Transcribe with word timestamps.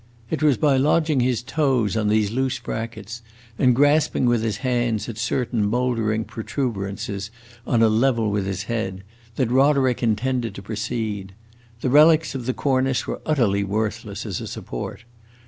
It 0.31 0.41
was 0.41 0.57
by 0.57 0.77
lodging 0.77 1.19
his 1.19 1.43
toes 1.43 1.95
on 1.95 2.07
these 2.07 2.31
loose 2.31 2.57
brackets 2.57 3.21
and 3.59 3.75
grasping 3.75 4.25
with 4.25 4.41
his 4.41 4.57
hands 4.65 5.07
at 5.07 5.19
certain 5.19 5.63
mouldering 5.63 6.23
protuberances 6.25 7.29
on 7.67 7.83
a 7.83 7.87
level 7.87 8.31
with 8.31 8.47
his 8.47 8.63
head, 8.63 9.03
that 9.35 9.51
Roderick 9.51 10.01
intended 10.01 10.55
to 10.55 10.63
proceed. 10.63 11.35
The 11.81 11.91
relics 11.91 12.33
of 12.33 12.47
the 12.47 12.53
cornice 12.55 13.05
were 13.05 13.21
utterly 13.27 13.63
worthless 13.63 14.25
as 14.25 14.41
a 14.41 14.47
support. 14.47 15.03